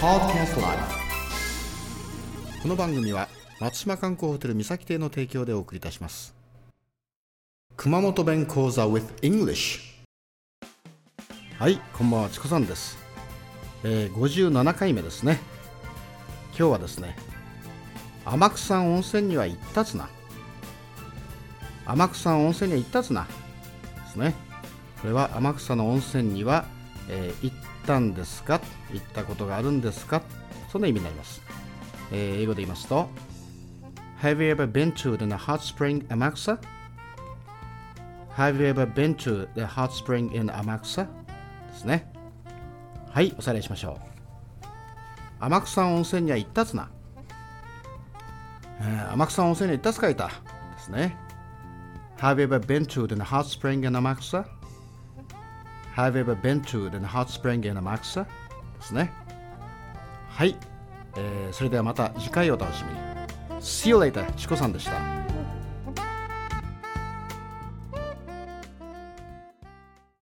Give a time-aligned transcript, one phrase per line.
[0.00, 0.78] Podcast Live
[2.62, 3.28] この番組は
[3.60, 6.34] 松島観光ホテル三崎邸の提供でお送りいたします。
[7.76, 9.80] 熊本弁講座 with English
[11.58, 12.96] はいこんばんはチコさんです、
[13.84, 15.38] えー、57回目ですね。
[16.58, 17.14] 今日はですね
[18.24, 20.08] 天草温泉には行ったつな。
[21.84, 23.30] 天草温泉には行ったつなで
[24.12, 24.34] すね。
[25.02, 26.64] これは天草の温泉には、
[27.10, 27.56] えー行っ
[27.86, 28.60] たんですか
[28.92, 30.22] 行ったことがあるんですか
[30.70, 31.42] そんな意味になります、
[32.12, 33.08] えー英語で言いますと
[34.22, 36.58] Have you ever been to the hot spring Amakusa?
[38.36, 41.06] Have you ever been to the hot spring in Amakusa?
[41.72, 42.12] ですね
[43.10, 44.10] はいおさらいしましょう
[45.40, 46.90] 天草温泉には行ったつな、
[48.80, 50.32] えー天草温泉には行ったつかいたで
[50.78, 51.16] すね
[52.18, 54.44] Have you ever been to the hot spring in Amakusa?
[55.96, 58.24] Have you ever been to the hot spring in Amakusa?
[58.24, 58.28] で
[58.80, 59.12] すね。
[60.28, 60.56] はい、
[61.16, 63.00] えーそれではまた次回お楽しみに。
[63.60, 65.19] See you later, チコさんでした。